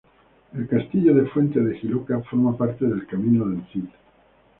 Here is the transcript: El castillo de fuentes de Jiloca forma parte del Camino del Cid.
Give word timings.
El 0.57 0.67
castillo 0.67 1.13
de 1.13 1.27
fuentes 1.29 1.63
de 1.63 1.75
Jiloca 1.77 2.21
forma 2.21 2.57
parte 2.57 2.87
del 2.87 3.05
Camino 3.05 3.45
del 3.47 3.63
Cid. 3.67 3.85